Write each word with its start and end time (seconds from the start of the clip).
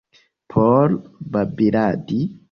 Por 0.53 0.95
babiladi? 1.35 2.19